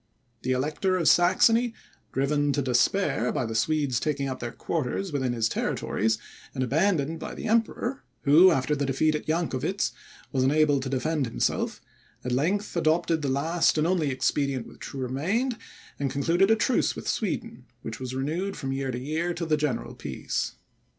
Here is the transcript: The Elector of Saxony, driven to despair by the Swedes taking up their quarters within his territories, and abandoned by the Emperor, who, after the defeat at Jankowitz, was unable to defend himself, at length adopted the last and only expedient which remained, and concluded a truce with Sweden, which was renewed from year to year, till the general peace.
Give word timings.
The 0.41 0.53
Elector 0.53 0.97
of 0.97 1.07
Saxony, 1.07 1.75
driven 2.11 2.51
to 2.53 2.63
despair 2.63 3.31
by 3.31 3.45
the 3.45 3.53
Swedes 3.53 3.99
taking 3.99 4.27
up 4.27 4.39
their 4.39 4.51
quarters 4.51 5.13
within 5.13 5.33
his 5.33 5.47
territories, 5.47 6.17
and 6.55 6.63
abandoned 6.63 7.19
by 7.19 7.35
the 7.35 7.45
Emperor, 7.47 8.01
who, 8.23 8.49
after 8.49 8.75
the 8.75 8.87
defeat 8.87 9.13
at 9.13 9.27
Jankowitz, 9.27 9.91
was 10.31 10.43
unable 10.43 10.79
to 10.79 10.89
defend 10.89 11.27
himself, 11.27 11.81
at 12.25 12.31
length 12.31 12.75
adopted 12.75 13.21
the 13.21 13.29
last 13.29 13.77
and 13.77 13.85
only 13.85 14.09
expedient 14.09 14.65
which 14.65 14.91
remained, 14.95 15.55
and 15.99 16.09
concluded 16.09 16.49
a 16.49 16.55
truce 16.55 16.95
with 16.95 17.07
Sweden, 17.07 17.65
which 17.83 17.99
was 17.99 18.15
renewed 18.15 18.57
from 18.57 18.73
year 18.73 18.89
to 18.89 18.97
year, 18.97 19.35
till 19.35 19.45
the 19.45 19.55
general 19.55 19.93
peace. 19.93 20.53